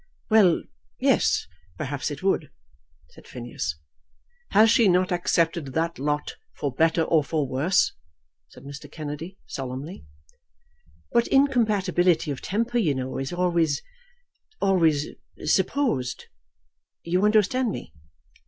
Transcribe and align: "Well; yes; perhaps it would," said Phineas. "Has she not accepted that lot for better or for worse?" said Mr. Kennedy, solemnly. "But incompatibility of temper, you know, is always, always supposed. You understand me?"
"Well; 0.31 0.63
yes; 0.99 1.45
perhaps 1.77 2.09
it 2.09 2.23
would," 2.23 2.49
said 3.11 3.27
Phineas. 3.27 3.75
"Has 4.49 4.71
she 4.71 4.87
not 4.87 5.11
accepted 5.11 5.73
that 5.75 5.99
lot 5.99 6.37
for 6.55 6.73
better 6.73 7.03
or 7.03 7.23
for 7.23 7.47
worse?" 7.47 7.91
said 8.47 8.63
Mr. 8.63 8.91
Kennedy, 8.91 9.37
solemnly. 9.45 10.07
"But 11.11 11.27
incompatibility 11.27 12.31
of 12.31 12.41
temper, 12.41 12.79
you 12.79 12.95
know, 12.95 13.19
is 13.19 13.31
always, 13.31 13.83
always 14.59 15.05
supposed. 15.45 16.25
You 17.03 17.23
understand 17.23 17.69
me?" 17.69 17.93